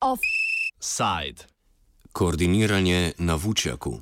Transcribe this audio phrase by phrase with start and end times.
[0.00, 1.44] Offside.
[2.12, 4.00] Koordiniranje na Vučjaku.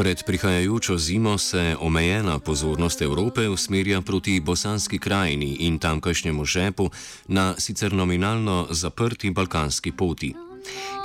[0.00, 6.90] Pred prihajajočo zimo se omejena pozornost Evrope usmerja proti bosanski krajini in tamkajšnjemu žepu
[7.28, 10.34] na sicer nominalno zaprti balkanski poti.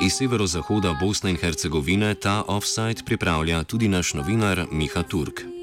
[0.05, 5.54] Iz severozahoda Bosne in Hercegovine ta offside pripravlja tudi naš novinar Miha Turk.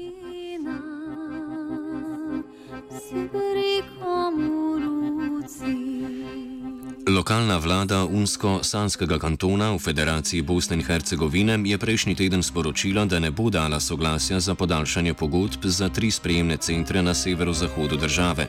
[7.13, 13.29] Lokalna vlada Unsko-Sanskega kantona v Federaciji Bosne in Hercegovine je prejšnji teden sporočila, da ne
[13.31, 18.47] bo dala soglasja za podaljšanje pogodb za tri sprejemne centre na severozahodu države.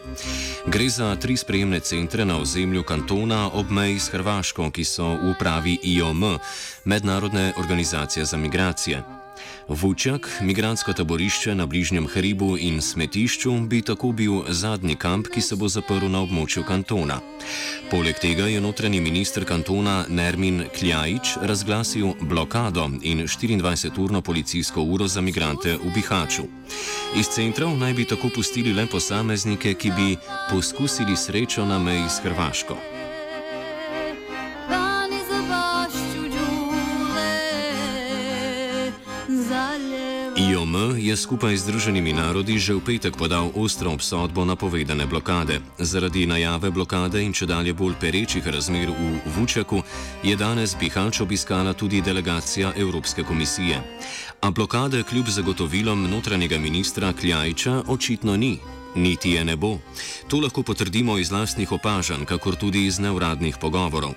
[0.66, 5.36] Gre za tri sprejemne centre na ozemlju kantona ob meji s Hrvaško, ki so v
[5.36, 6.38] upravi IOM,
[6.84, 9.13] Mednarodne organizacije za migracije.
[9.68, 15.56] Vučjak, migransko taborišče na bližnjem hribu in smetišču, bi tako bil zadnji kamp, ki se
[15.56, 17.20] bo zaprl na območju kantona.
[17.90, 25.20] Poleg tega je notranji minister kantona Nermin Kljajič razglasil blokado in 24-urno policijsko uro za
[25.20, 26.44] migrante v Bihaču.
[27.16, 30.16] Iz centrov naj bi tako pustili le posameznike, ki bi
[30.50, 32.93] poskusili srečo na meji s Hrvaško.
[41.04, 45.60] Je skupaj z Združenimi narodi že v petek podal ostro obsodbo napovedane blokade.
[45.76, 49.84] Zaradi najave blokade in če dalje bolj perečih razmer v Vučaku
[50.24, 53.76] je danes Bihač obiskala tudi delegacija Evropske komisije.
[54.40, 58.83] A blokade kljub zagotovilom notranjega ministra Kljajiča očitno ni.
[58.94, 59.78] Niti je ne bo.
[60.28, 64.14] To lahko potrdimo iz lastnih opažanj, kakor tudi iz neuradnih pogovorov.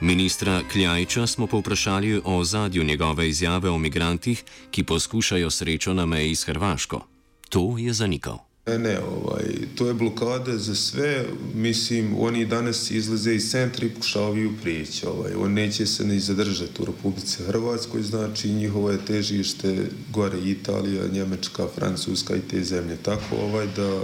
[0.00, 6.34] Ministra Kljajiča smo povprašali o zadju njegove izjave o migrantih, ki poskušajo srečo na meji
[6.34, 7.06] s Hrvaško.
[7.48, 8.47] To je zanikal.
[8.68, 11.24] Ne, ne, ovaj, to je blokada za sve.
[11.54, 15.06] Mislim, oni danas izlaze iz centra i pokušavaju prijeći.
[15.06, 15.32] Ovaj.
[15.34, 21.66] On neće se ni zadržati u Republice Hrvatskoj, znači njihovo je težište gore Italija, Njemačka,
[21.74, 22.96] Francuska i te zemlje.
[22.96, 24.00] Tako ovaj, da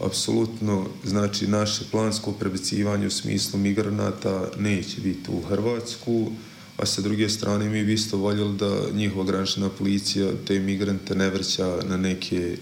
[0.00, 6.32] apsolutno znači naše plansko prebacivanje u smislu migranata neće biti u Hrvatsku,
[6.76, 11.30] a sa druge strane mi bi isto voljeli da njihova granična policija te migrante ne
[11.30, 12.56] vrća na neke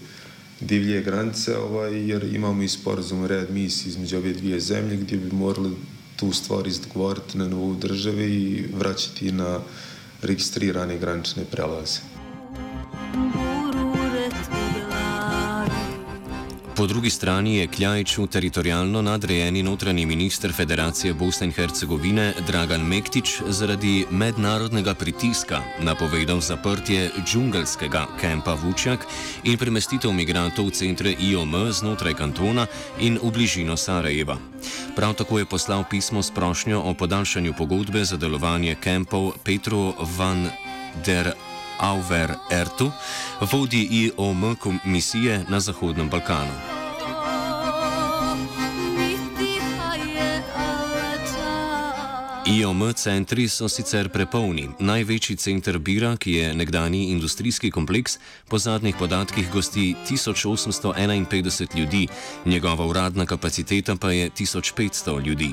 [0.61, 5.35] divlje granice, ovaj, jer imamo i sporazum red misiji između ove dvije zemlje gdje bi
[5.35, 5.71] morali
[6.15, 9.59] tu stvar izdogovarati na nivou države i vraćati na
[10.21, 11.99] registrirane granične prelaze.
[16.79, 23.41] Po drugi strani je Kljajiču teritorijalno nadrejeni notranji minister Federacije Bosne in Hercegovine Dragan Mektič
[23.47, 28.99] zaradi mednarodnega pritiska napovedal zaprtje džungelskega kempa Vučjak
[29.43, 32.67] in premestitev migrantov v centre IOM znotraj kantona
[32.99, 34.37] in v bližino Sarajeva.
[34.95, 40.47] Prav tako je poslal pismo s prošnjo o podaljšanju pogodbe za delovanje kempov Petru van
[41.05, 41.33] der
[41.79, 42.91] Auver Ertu,
[43.41, 46.78] vodji IOM komisije na Zahodnem Balkanu.
[52.49, 54.63] IOM centri so sicer prepolni.
[54.81, 58.17] Največji center Bira, ki je nekdani industrijski kompleks,
[58.49, 62.07] po zadnjih podatkih gosti 1851 ljudi,
[62.45, 65.51] njegova uradna kapaciteta pa je 1500 ljudi.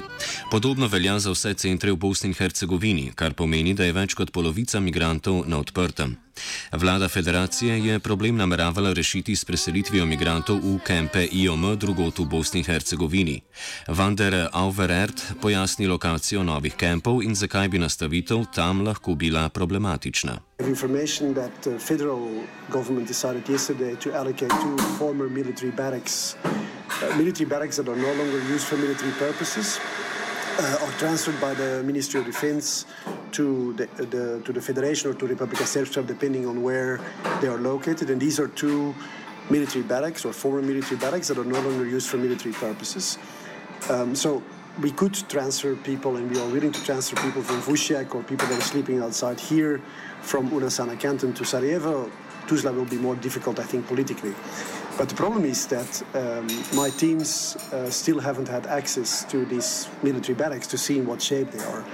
[0.50, 4.32] Podobno velja za vse centre v Bosni in Hercegovini, kar pomeni, da je več kot
[4.32, 6.25] polovica migrantov na odprtem.
[6.72, 12.60] Vlada federacije je problem nameravala rešiti s preselitvijo migrantov v kempe IOM drugot v Bosni
[12.60, 13.41] in Hercegovini.
[13.88, 20.38] Vander Auverert pojasni lokacijo novih kempov in zakaj bi nastavitev tam lahko bila problematična.
[20.58, 27.48] Information that the federal government decided yesterday to allocate two former military barracks, uh, military
[27.48, 29.78] barracks that are no longer used for military purposes,
[30.58, 32.86] uh, are transferred by the Ministry of Defense
[33.32, 37.00] to the, the to the Federation or to Republika Srpska, depending on where
[37.41, 38.10] they are located.
[38.10, 38.94] And these are two
[39.50, 43.18] military barracks or former military barracks that are no longer used for military purposes.
[43.91, 44.42] Um, so
[44.80, 48.47] we could transfer people, and we are willing to transfer people from Vušjak or people
[48.48, 49.80] that are sleeping outside here
[50.22, 52.10] from Unasana Canton to Sarajevo.
[52.47, 54.34] Tuzla will be more difficult, I think, politically.
[54.98, 59.89] But the problem is that um, my teams uh, still haven't had access to these
[60.03, 61.84] military barracks to see in what shape they are.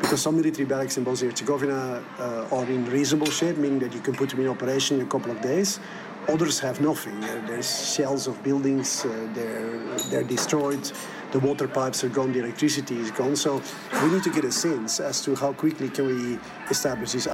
[0.00, 4.00] Because some military barracks in Bosnia Herzegovina uh, are in reasonable shape, meaning that you
[4.00, 5.80] can put them in operation in a couple of days,
[6.28, 7.20] others have nothing.
[7.20, 10.90] There, there's shells of buildings, uh, they're, they're destroyed,
[11.32, 13.36] the water pipes are gone, the electricity is gone.
[13.36, 13.62] So
[14.02, 16.38] we need to get a sense as to how quickly can we
[16.70, 17.28] establish this.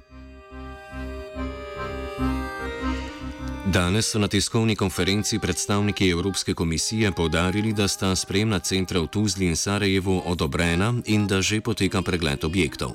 [3.74, 9.46] Danes so na tiskovni konferenci predstavniki Evropske komisije povdarili, da sta spremna centra v Tuzli
[9.46, 12.94] in Sarajevu odobrena in da že poteka pregled objektov.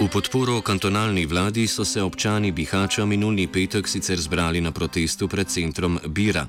[0.00, 5.48] V podporo kantonalni vladi so se občani Bihača minulni petek sicer zbrali na protestu pred
[5.48, 6.46] centrom Bira.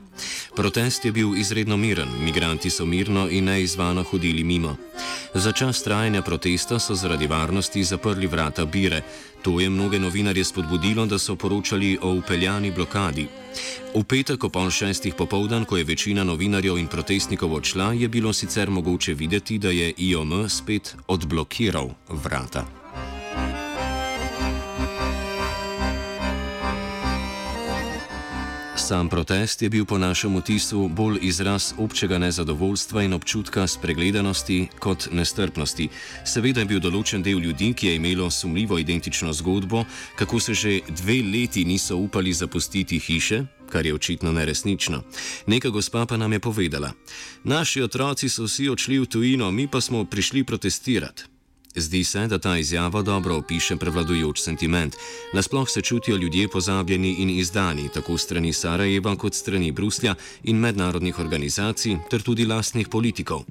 [0.55, 4.77] Protest je bil izredno miren, migranti so mirno in neizvano hodili mimo.
[5.35, 9.01] Za čas trajanja protesta so zaradi varnosti zaprli vrata Bire.
[9.41, 13.27] To je mnoge novinarje spodbudilo, da so poročali o upeljani blokadi.
[13.95, 18.33] V petek o pol šestih popovdan, ko je večina novinarjev in protestnikov odšla, je bilo
[18.33, 22.84] sicer mogoče videti, da je IOM spet odblokiral vrata.
[28.77, 35.07] Sam protest je bil po našem vtisu bolj izraz občega nezadovoljstva in občutka spregledanosti kot
[35.11, 35.89] nestrpnosti.
[36.25, 39.85] Seveda je bil določen del ljudi, ki je imelo sumljivo identično zgodbo,
[40.15, 45.03] kako se že dve leti niso upali zapustiti hiše, kar je očitno neresnično.
[45.47, 46.91] Neka gospa pa nam je povedala:
[47.43, 51.34] Naši otroci so vsi odšli v tujino, mi pa smo prišli protestirati.
[51.75, 54.95] Zdi se, da ta izjava dobro opiše prevladujoč sentiment.
[55.33, 61.19] Nasploh se čutijo ljudje pozabljeni in izdani, tako strani Sarajeva kot strani Bruslja in mednarodnih
[61.19, 63.43] organizacij, ter tudi lastnih politikov.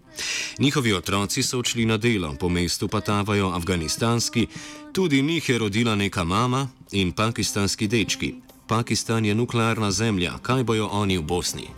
[0.58, 4.46] Njihovi otroci so odšli na delo, po mestu pa tavajo afganistanski,
[4.92, 8.34] tudi njih je rodila neka mama in pakistanski dečki.
[8.66, 11.68] Pakistan je nuklearna zemlja, kaj bojo oni v Bosni?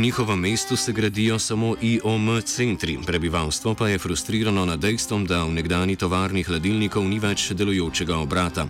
[0.00, 5.44] V njihovem mestu se gradijo samo IOM centri, prebivalstvo pa je frustrirano nad dejstvom, da
[5.44, 8.64] v nekdani tovarni hladilnikov ni več delujočega obrata.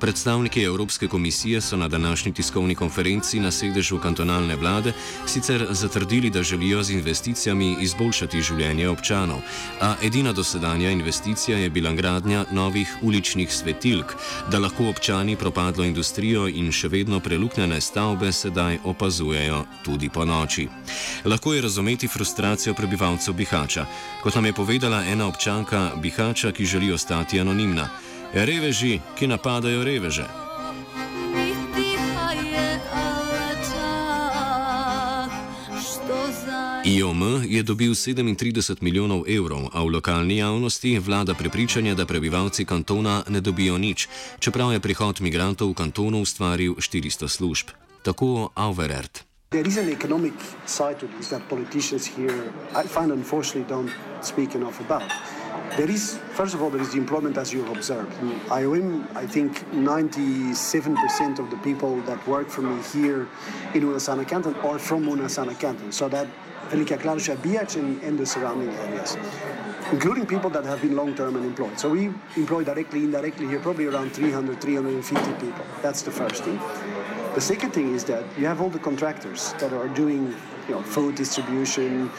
[0.00, 4.92] Predstavniki Evropske komisije so na današnji tiskovni konferenci na sedežu kantonalne vlade
[5.26, 9.44] sicer zatrdili, da želijo z investicijami izboljšati življenje občanov,
[9.80, 14.16] a edina dosedanja investicija je bila gradnja novih uličnih svetilk,
[14.50, 20.69] da lahko občani propadlo industrijo in še vedno preluknjene stavbe sedaj opazujejo tudi po noči.
[21.24, 23.86] Lahko je razumeti frustracijo prebivalcev Bihača,
[24.22, 27.88] kot nam je povedala ena občanka Bihača, ki želi ostati anonimna.
[28.34, 30.24] Reveži, ki napadajo reveže.
[36.84, 43.22] IOM je dobil 37 milijonov evrov, a v lokalni javnosti vlada prepričanje, da prebivalci kantona
[43.28, 44.08] ne dobijo nič,
[44.38, 47.70] čeprav je prihod migrantov v kantonu ustvaril 400 služb.
[48.02, 49.29] Tako Auverert.
[49.52, 54.54] There is an economic side to this that politicians here, I find unfortunately, don't speak
[54.54, 55.10] enough about.
[55.76, 58.12] There is, first of all, there is the employment as you've observed.
[58.20, 63.26] Mm, in IOM, I think 97% of the people that work for me here
[63.74, 65.90] in Unasana Canton are from Unasana Canton.
[65.90, 66.28] So that
[66.68, 69.16] Velika Klausha Biac and, and the surrounding areas,
[69.90, 71.76] including people that have been long-term unemployed.
[71.76, 75.64] So we employ directly, indirectly here, probably around 300, 350 people.
[75.82, 76.60] That's the first thing.
[77.34, 80.34] The second thing is that you have all the contractors that are doing,
[80.68, 82.10] you know, food distribution,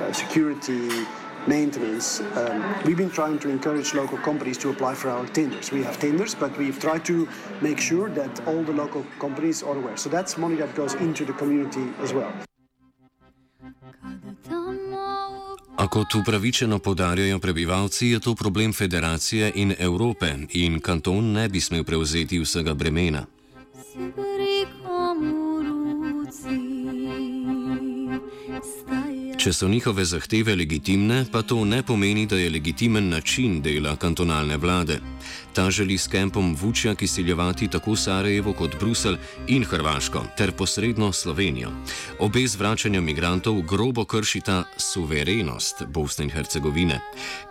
[0.00, 1.06] uh, security,
[1.46, 2.20] maintenance.
[2.20, 5.72] Um, we've been trying to encourage local companies to apply for our tenders.
[5.72, 7.26] We have tenders, but we've tried to
[7.60, 9.96] make sure that all the local companies are aware.
[9.96, 12.30] So that's money that goes into the community as well.
[15.76, 21.60] A kot upravičeno podarjajo prebivalci, je to problem federacije in Evrope in kanton ne bi
[21.60, 23.26] smel prevzeti vsega bremena.
[23.90, 24.49] s
[29.40, 34.56] Če so njihove zahteve legitimne, pa to ne pomeni, da je legitimen način dela kantonalne
[34.60, 34.98] vlade.
[35.54, 39.16] Ta želi s kempom Vučjak izsiljevati tako Sarajevo kot Brusel
[39.48, 41.70] in Hrvaško, ter posredno Slovenijo.
[42.18, 47.00] Obe z vračanjem migrantov grobo kršita suverenost Bosne in Hercegovine.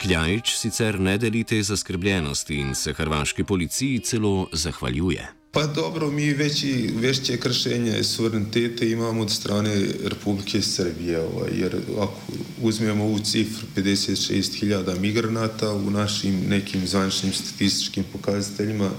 [0.01, 5.38] Kljajič sicer ne deli te zaskrbljenosti in se hrvaški policiji celo zahvaljuje.
[5.51, 12.21] Pa dobro, mi veći, vešće kršenje suverenitete imamo od strane Republike Srbije, ovaj, jer ako
[12.61, 18.89] uzmemo ovu cifru 56.000 migranata u našim nekim zvaničnim statističkim pokazateljima,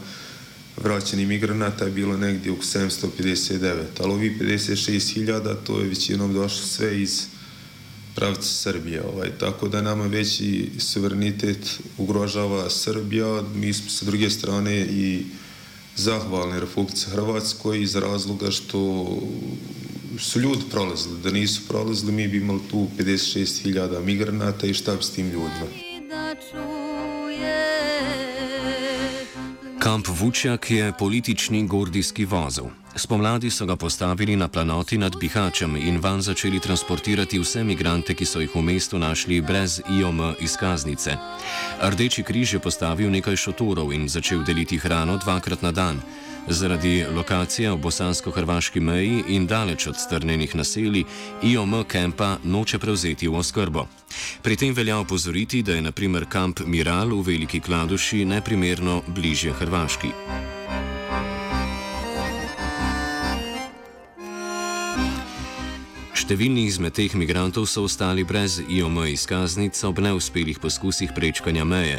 [0.77, 7.03] vraćenih migranata je bilo negdje oko 759, ali ovi 56.000 to je većinom došlo sve
[7.03, 7.27] iz
[8.15, 9.03] pravca Srbije.
[9.03, 9.31] Ovaj.
[9.39, 15.25] Tako da nama veći suverenitet ugrožava Srbija, mi smo sa druge strane i
[15.97, 19.07] zahvalni Republici Hrvatskoj iz razloga što
[20.19, 21.21] su ljudi prolazili.
[21.23, 25.67] Da nisu prolazili, mi bi imali tu 56.000 migranata i šta bi s tim ljudima.
[29.79, 32.65] Kamp Vučjak je politični gordijski vozel.
[32.97, 38.27] Spomladi so ga postavili na planoti nad Bihačem in van začeli transportirati vse migrante, ki
[38.27, 41.17] so jih v mestu našli brez IOM izkaznice.
[41.83, 46.03] Rdeči križ je postavil nekaj šotorov in začel deliti hrano dvakrat na dan.
[46.49, 51.05] Zaradi lokacije v bosansko-hrvaški meji in daleč od strnenih naselij
[51.43, 53.87] IOM kempa noče prevzeti v oskrbo.
[54.43, 60.11] Pri tem velja opozoriti, da je naprimer kamp Miral v Veliki Kladuši neprimerno bližje Hrvaški.
[66.31, 71.97] Številni izmed teh migrantov so ostali brez IOM izkaznic ob neuspelih poskusih prečkanja meje.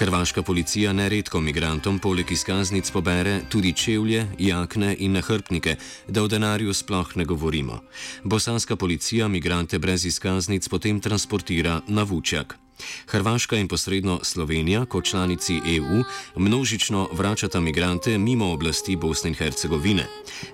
[0.00, 5.78] Hrvaška policija neredko migrantom poleg izkaznic pobere tudi čevlje, jakne in nahrbnike,
[6.10, 7.78] da o denarju sploh ne govorimo.
[8.24, 12.58] Bosanska policija migrante brez izkaznic potem transportira na Vučjak.
[13.06, 16.02] Hrvaška in posredno Slovenija, kot članici EU,
[16.36, 20.06] množično vračata migrante mimo oblasti Bosne in Hercegovine.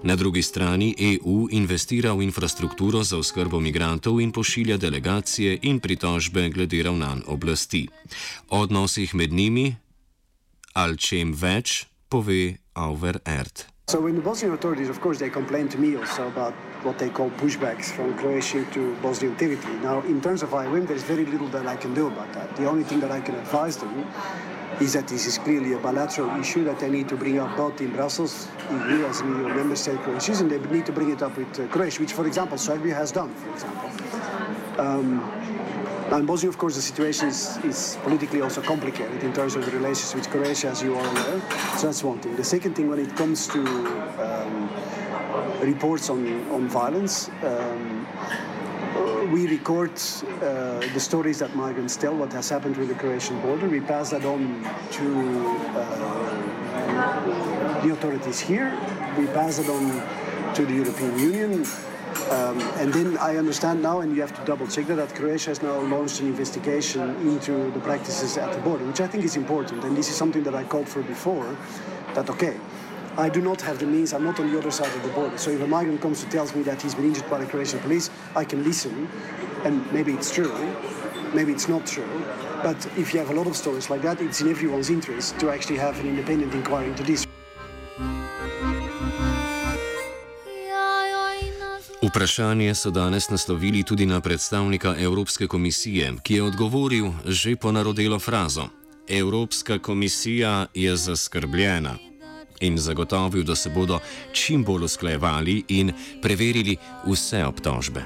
[0.02, 6.48] Na drugi strani EU investira v infrastrukturo za oskrbo migrantov in pošilja delegacije in pritožbe
[6.48, 7.88] glede ravnanj oblasti.
[8.48, 9.76] O odnosih med njimi,
[10.72, 13.66] ali čem več, pove Auver Ert.
[13.90, 17.08] So when the Bosnian authorities, of course, they complained to me also about what they
[17.08, 19.74] call pushbacks from Croatia to Bosnian territory.
[19.76, 22.54] Now, in terms of IOM, there's very little that I can do about that.
[22.56, 24.06] The only thing that I can advise them
[24.80, 27.80] is that this is clearly a bilateral issue that they need to bring up both
[27.80, 31.22] in Brussels, EU as an EU member state, Croatia, and they need to bring it
[31.22, 33.90] up with uh, Croatia, which, for example, Serbia has done, for example.
[34.78, 35.18] Um,
[36.10, 39.64] now in Bosnia, of course, the situation is, is politically also complicated in terms of
[39.64, 41.40] the relations with Croatia, as you are aware.
[41.76, 42.36] So that's one thing.
[42.36, 44.63] The second thing, when it comes to um,
[45.64, 48.06] reports on, on violence, um,
[48.94, 53.40] uh, we record uh, the stories that migrants tell, what has happened with the Croatian
[53.40, 53.68] border.
[53.68, 55.06] We pass that on to
[55.76, 56.34] uh,
[57.82, 58.70] the authorities here.
[59.18, 60.02] We pass it on
[60.54, 61.66] to the European Union.
[62.30, 65.50] Um, and then I understand now, and you have to double check that, that Croatia
[65.50, 69.36] has now launched an investigation into the practices at the border, which I think is
[69.36, 69.84] important.
[69.84, 71.56] And this is something that I called for before
[72.14, 72.56] that, okay,
[73.16, 75.38] I do not have the means, I'm not on the other side of the border.
[75.38, 77.78] So if a migrant comes to tells me that he's been injured by the Croatian
[77.78, 79.08] police, I can listen,
[79.64, 80.52] and maybe it's true,
[81.32, 82.08] maybe it's not true.
[82.62, 85.50] But if you have a lot of stories like that, it's in everyone's interest to
[85.50, 87.26] actually have an independent inquiry into this.
[92.02, 98.18] Vprašanje so danes naslovili tudi na predstavnika Evropske komisije, ki je odgovoril že po narodelo
[98.18, 98.68] frazo:
[99.08, 102.13] Evropska komisija je zaskrbljena
[102.60, 103.98] in zagotovil, da se bodo
[104.32, 105.92] čim bolj usklajevali in
[106.22, 108.04] preverili vse obtožbe.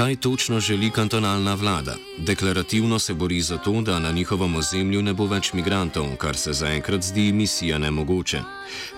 [0.00, 1.96] Kaj točno želi kantonalna vlada?
[2.18, 6.52] Deklarativno se bori za to, da na njihovem ozemlju ne bo več migrantov, kar se
[6.52, 8.40] zaenkrat zdi misija nemogoče.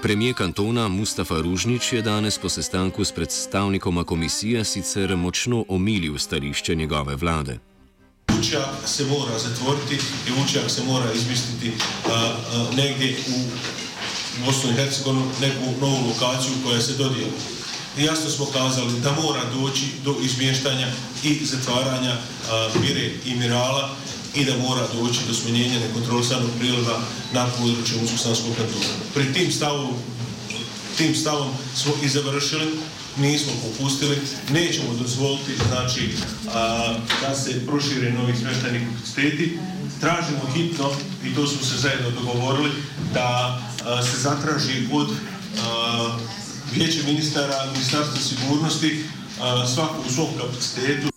[0.03, 6.75] Premijer kantona Mustafa Ružnič je danes po sestanku s predstavnikoma komisije sicer močno omilil stališče
[6.75, 7.72] njegove vlade.
[8.43, 9.95] Vučjak se mora zatvoriti
[10.29, 11.73] i Vučjak se mora izmisliti
[12.07, 13.41] a, a, negdje u
[14.47, 17.33] Bosnu i Hercegovini neku novu lokaciju koja se dodijela.
[17.99, 20.87] I jasno smo kazali da mora doći do izmještanja
[21.25, 22.17] i zatvaranja
[22.51, 23.91] a, Mire i Mirala
[24.35, 27.01] i da mora doći do smanjenja nekontrolisanog priliva
[27.33, 28.95] na području Unsko-Sanskog kantona.
[29.15, 29.95] Pri tim stavom,
[30.97, 32.67] tim stavom smo i završili,
[33.17, 34.17] nismo popustili,
[34.53, 36.11] nećemo dozvoliti znači,
[36.55, 39.59] a, da se prošire novi smještajni kapaciteti.
[40.01, 40.91] Tražimo hitno,
[41.25, 42.71] i to smo se zajedno dogovorili,
[43.15, 45.09] da a, se zatraži od
[45.67, 46.19] a,
[46.75, 49.05] Vijeća ministara, Ministarstva sigurnosti,
[49.41, 51.13] a, svako u svom kapacitetu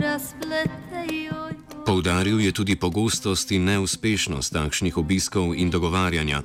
[0.00, 6.42] rasplete joj Poudaril je tudi pogostost in neuspešnost takšnih obiskov in dogovarjanja.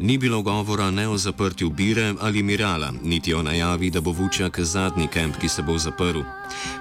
[0.00, 4.60] Ni bilo govora ne o zaprtju Bire ali Mirala, niti o najavi, da bo Vučjak
[4.60, 6.24] zadnji kemp, ki se bo zaprl.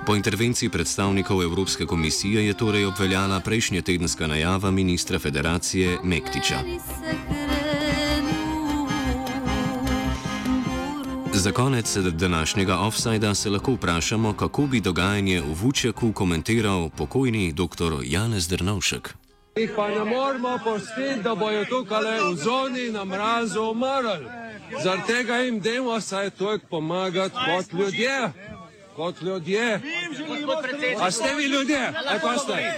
[0.06, 6.64] Po intervenciji predstavnikov Evropske komisije je torej obveljala prejšnja tedenska najava ministra federacije Mektiča.
[11.46, 17.94] Za konec današnjega offsajda se lahko vprašamo, kako bi dogajanje v Vučjaku komentiral pokojni dr.
[18.04, 19.14] Janez Drnovšek.
[19.56, 24.26] Jih pa ne moramo pustiti, da bojo tukaj v zoni na mrazu umrli.
[24.84, 28.32] Zaradi tega jim dajmo vsaj toliko pomagati kot ljudje.
[28.96, 29.82] Kot ljudje.
[31.02, 31.94] A ste vi ljudje?
[32.16, 32.74] E pa ste.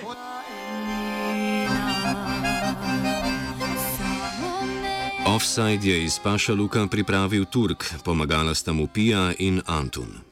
[5.38, 10.27] Offside je iz Paša Luka pripravil Turk, pomagala sta mu Pija in Antun.